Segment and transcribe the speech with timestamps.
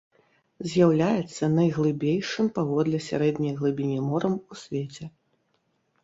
[0.69, 5.03] З'яўляецца найглыбейшым паводле сярэдняй глыбіні морам у свеце.